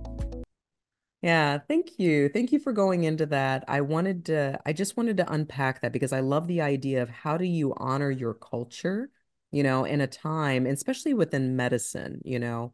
Yeah, 1.21 1.59
thank 1.67 1.99
you. 1.99 2.29
Thank 2.29 2.53
you 2.53 2.61
for 2.61 2.73
going 2.73 3.03
into 3.03 3.27
that. 3.27 3.65
I 3.67 3.81
wanted 3.81 4.27
to, 4.27 4.61
I 4.65 4.73
just 4.73 4.97
wanted 4.97 5.17
to 5.17 5.33
unpack 5.33 5.81
that 5.81 5.93
because 5.93 6.13
I 6.13 6.21
love 6.21 6.47
the 6.47 6.61
idea 6.61 7.03
of 7.03 7.11
how 7.11 7.37
do 7.37 7.45
you 7.45 7.75
honor 7.77 8.11
your 8.13 8.35
culture, 8.35 9.11
you 9.51 9.65
know, 9.65 9.85
in 9.85 10.01
a 10.01 10.07
time, 10.07 10.65
especially 10.67 11.13
within 11.13 11.57
medicine, 11.57 12.21
you 12.25 12.39
know, 12.39 12.73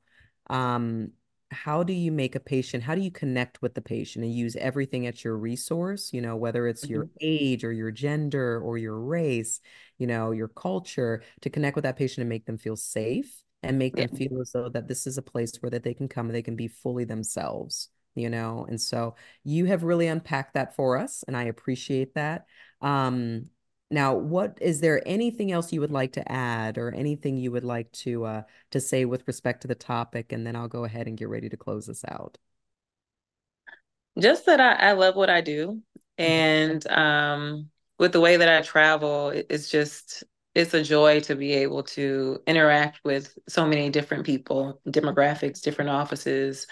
um, 0.50 1.12
how 1.50 1.82
do 1.82 1.92
you 1.92 2.10
make 2.10 2.34
a 2.34 2.40
patient 2.40 2.82
how 2.82 2.94
do 2.94 3.00
you 3.00 3.10
connect 3.10 3.62
with 3.62 3.74
the 3.74 3.80
patient 3.80 4.24
and 4.24 4.34
use 4.34 4.56
everything 4.56 5.06
at 5.06 5.22
your 5.22 5.36
resource 5.36 6.12
you 6.12 6.20
know 6.20 6.34
whether 6.34 6.66
it's 6.66 6.84
mm-hmm. 6.84 6.94
your 6.94 7.08
age 7.20 7.62
or 7.62 7.72
your 7.72 7.92
gender 7.92 8.60
or 8.60 8.76
your 8.78 8.98
race 8.98 9.60
you 9.98 10.06
know 10.06 10.32
your 10.32 10.48
culture 10.48 11.22
to 11.40 11.50
connect 11.50 11.76
with 11.76 11.84
that 11.84 11.96
patient 11.96 12.18
and 12.18 12.28
make 12.28 12.46
them 12.46 12.58
feel 12.58 12.76
safe 12.76 13.42
and 13.62 13.78
make 13.78 13.96
yeah. 13.96 14.06
them 14.06 14.16
feel 14.16 14.40
as 14.40 14.50
though 14.52 14.68
that 14.68 14.88
this 14.88 15.06
is 15.06 15.18
a 15.18 15.22
place 15.22 15.56
where 15.60 15.70
that 15.70 15.84
they 15.84 15.94
can 15.94 16.08
come 16.08 16.26
and 16.26 16.34
they 16.34 16.42
can 16.42 16.56
be 16.56 16.68
fully 16.68 17.04
themselves 17.04 17.90
you 18.16 18.28
know 18.28 18.66
and 18.68 18.80
so 18.80 19.14
you 19.44 19.66
have 19.66 19.84
really 19.84 20.08
unpacked 20.08 20.54
that 20.54 20.74
for 20.74 20.98
us 20.98 21.22
and 21.28 21.36
i 21.36 21.44
appreciate 21.44 22.14
that 22.14 22.46
um 22.80 23.46
now, 23.90 24.14
what 24.14 24.58
is 24.60 24.80
there 24.80 25.00
anything 25.06 25.52
else 25.52 25.72
you 25.72 25.80
would 25.80 25.92
like 25.92 26.12
to 26.12 26.32
add 26.32 26.76
or 26.76 26.90
anything 26.90 27.36
you 27.36 27.52
would 27.52 27.64
like 27.64 27.90
to 27.92 28.24
uh, 28.24 28.42
to 28.72 28.80
say 28.80 29.04
with 29.04 29.26
respect 29.28 29.62
to 29.62 29.68
the 29.68 29.76
topic? 29.76 30.32
And 30.32 30.46
then 30.46 30.56
I'll 30.56 30.68
go 30.68 30.84
ahead 30.84 31.06
and 31.06 31.16
get 31.16 31.28
ready 31.28 31.48
to 31.48 31.56
close 31.56 31.86
this 31.86 32.04
out. 32.08 32.36
Just 34.18 34.46
that 34.46 34.60
I, 34.60 34.90
I 34.90 34.92
love 34.92 35.14
what 35.14 35.30
I 35.30 35.40
do. 35.40 35.82
Mm-hmm. 36.18 36.22
And 36.22 36.86
um, 36.88 37.70
with 37.98 38.12
the 38.12 38.20
way 38.20 38.36
that 38.36 38.48
I 38.48 38.62
travel, 38.62 39.28
it's 39.30 39.70
just 39.70 40.24
it's 40.56 40.74
a 40.74 40.82
joy 40.82 41.20
to 41.20 41.36
be 41.36 41.52
able 41.52 41.82
to 41.82 42.40
interact 42.46 43.00
with 43.04 43.38
so 43.46 43.66
many 43.66 43.90
different 43.90 44.24
people, 44.24 44.80
demographics, 44.88 45.60
different 45.60 45.90
offices. 45.90 46.66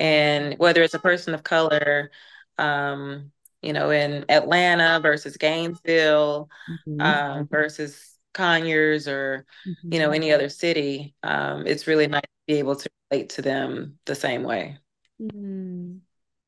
And 0.00 0.54
whether 0.58 0.82
it's 0.82 0.94
a 0.94 0.98
person 0.98 1.34
of 1.34 1.44
color, 1.44 2.10
um, 2.56 3.30
you 3.62 3.72
know, 3.72 3.90
in 3.90 4.24
Atlanta 4.28 5.00
versus 5.02 5.36
Gainesville 5.36 6.48
mm-hmm. 6.88 7.00
um, 7.00 7.48
versus 7.48 8.16
Conyers 8.34 9.08
or, 9.08 9.46
mm-hmm. 9.66 9.92
you 9.92 9.98
know, 9.98 10.10
any 10.10 10.32
other 10.32 10.48
city. 10.48 11.14
Um, 11.22 11.66
it's 11.66 11.86
really 11.86 12.06
nice 12.06 12.22
to 12.22 12.28
be 12.46 12.54
able 12.54 12.76
to 12.76 12.88
relate 13.10 13.30
to 13.30 13.42
them 13.42 13.98
the 14.06 14.14
same 14.14 14.42
way. 14.42 14.78
Mm-hmm. 15.20 15.96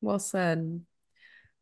Well 0.01 0.19
said. 0.19 0.81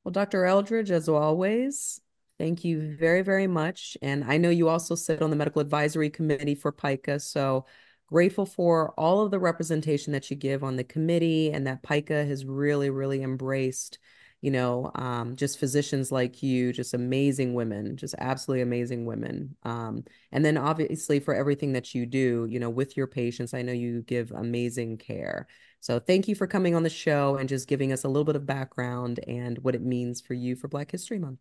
Well, 0.04 0.12
Dr. 0.12 0.46
Eldridge, 0.46 0.92
as 0.92 1.10
always, 1.10 2.00
thank 2.38 2.64
you 2.64 2.96
very, 2.98 3.22
very 3.22 3.48
much. 3.48 3.98
And 4.02 4.24
I 4.24 4.38
know 4.38 4.50
you 4.50 4.70
also 4.70 4.96
sit 4.96 5.22
on 5.22 5.30
the 5.30 5.36
medical 5.36 5.62
advisory 5.62 6.10
committee 6.10 6.56
for 6.56 6.72
PICA. 6.72 7.20
So 7.20 7.66
grateful 8.08 8.46
for 8.46 8.94
all 8.98 9.22
of 9.22 9.32
the 9.32 9.40
representation 9.40 10.14
that 10.14 10.30
you 10.30 10.38
give 10.38 10.64
on 10.64 10.78
the 10.78 10.84
committee 10.84 11.52
and 11.52 11.68
that 11.68 11.84
PICA 11.84 12.26
has 12.26 12.46
really, 12.46 12.90
really 12.90 13.22
embraced 13.22 14.00
you 14.42 14.52
know, 14.52 14.92
um, 14.96 15.36
just 15.36 15.60
physicians 15.60 16.12
like 16.12 16.42
you, 16.42 16.72
just 16.72 16.94
amazing 16.94 17.54
women, 17.54 17.98
just 17.98 18.16
absolutely 18.20 18.62
amazing 18.62 19.06
women. 19.06 19.56
Um, 19.64 20.04
and 20.32 20.46
then 20.46 20.58
obviously 20.58 21.20
for 21.20 21.34
everything 21.34 21.74
that 21.74 21.94
you 21.94 22.06
do, 22.06 22.48
you 22.50 22.60
know, 22.60 22.70
with 22.70 22.96
your 22.96 23.08
patients, 23.08 23.54
I 23.54 23.62
know 23.62 23.74
you 23.74 24.02
give 24.04 24.32
amazing 24.32 24.98
care. 24.98 25.48
So 25.82 26.00
thank 26.00 26.28
you 26.28 26.36
for 26.36 26.48
coming 26.48 26.76
on 26.76 26.84
the 26.84 26.90
show 26.90 27.36
and 27.36 27.50
just 27.50 27.68
giving 27.68 27.92
us 27.92 28.04
a 28.04 28.08
little 28.08 28.26
bit 28.26 28.36
of 28.36 28.46
background 28.46 29.20
and 29.28 29.58
what 29.60 29.76
it 29.76 29.82
means 29.82 30.22
for 30.22 30.34
you 30.34 30.56
for 30.56 30.68
Black 30.68 30.92
History 30.92 31.20
Month. 31.20 31.40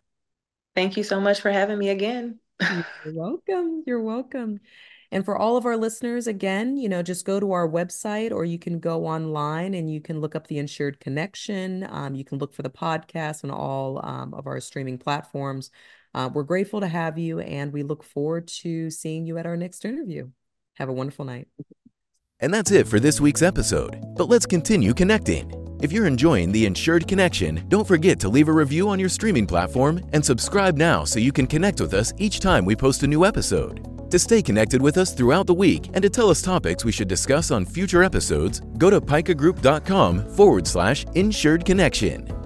Thank 0.74 0.96
you 0.96 1.02
so 1.02 1.20
much 1.20 1.40
for 1.40 1.50
having 1.50 1.78
me 1.78 1.88
again. 1.90 2.38
You're 2.60 3.14
welcome. 3.14 3.84
You're 3.86 4.02
welcome. 4.02 4.60
And 5.10 5.24
for 5.24 5.36
all 5.36 5.56
of 5.56 5.64
our 5.64 5.76
listeners, 5.76 6.26
again, 6.26 6.76
you 6.76 6.88
know, 6.88 7.02
just 7.02 7.24
go 7.24 7.40
to 7.40 7.52
our 7.52 7.66
website 7.66 8.30
or 8.30 8.44
you 8.44 8.58
can 8.58 8.78
go 8.78 9.06
online 9.06 9.74
and 9.74 9.90
you 9.90 10.00
can 10.00 10.20
look 10.20 10.36
up 10.36 10.46
the 10.46 10.58
Insured 10.58 11.00
Connection. 11.00 11.86
Um, 11.88 12.14
you 12.14 12.24
can 12.24 12.38
look 12.38 12.52
for 12.52 12.62
the 12.62 12.70
podcast 12.70 13.42
on 13.44 13.50
all 13.50 14.04
um, 14.04 14.34
of 14.34 14.46
our 14.46 14.60
streaming 14.60 14.98
platforms. 14.98 15.70
Uh, 16.14 16.28
we're 16.32 16.42
grateful 16.42 16.80
to 16.80 16.88
have 16.88 17.18
you 17.18 17.40
and 17.40 17.72
we 17.72 17.82
look 17.82 18.04
forward 18.04 18.48
to 18.48 18.90
seeing 18.90 19.26
you 19.26 19.38
at 19.38 19.46
our 19.46 19.56
next 19.56 19.84
interview. 19.84 20.28
Have 20.74 20.90
a 20.90 20.92
wonderful 20.92 21.24
night. 21.24 21.48
And 22.40 22.54
that's 22.54 22.70
it 22.70 22.86
for 22.86 23.00
this 23.00 23.20
week's 23.20 23.42
episode. 23.42 24.14
But 24.14 24.28
let's 24.28 24.46
continue 24.46 24.94
connecting. 24.94 25.52
If 25.82 25.90
you're 25.90 26.06
enjoying 26.06 26.52
the 26.52 26.66
Insured 26.66 27.08
Connection, 27.08 27.64
don't 27.68 27.86
forget 27.86 28.20
to 28.20 28.28
leave 28.28 28.48
a 28.48 28.52
review 28.52 28.88
on 28.88 28.98
your 28.98 29.08
streaming 29.08 29.46
platform 29.46 30.00
and 30.12 30.24
subscribe 30.24 30.76
now 30.76 31.04
so 31.04 31.18
you 31.18 31.32
can 31.32 31.46
connect 31.46 31.80
with 31.80 31.94
us 31.94 32.12
each 32.18 32.40
time 32.40 32.64
we 32.64 32.76
post 32.76 33.02
a 33.02 33.06
new 33.06 33.24
episode. 33.24 33.97
To 34.10 34.18
stay 34.18 34.40
connected 34.40 34.80
with 34.80 34.96
us 34.96 35.12
throughout 35.12 35.46
the 35.46 35.54
week 35.54 35.90
and 35.92 36.02
to 36.02 36.08
tell 36.08 36.30
us 36.30 36.40
topics 36.40 36.84
we 36.84 36.92
should 36.92 37.08
discuss 37.08 37.50
on 37.50 37.66
future 37.66 38.02
episodes, 38.02 38.60
go 38.78 38.88
to 38.90 39.00
picagroup.com 39.00 40.30
forward 40.30 40.66
slash 40.66 41.04
insured 41.14 41.64
connection. 41.64 42.37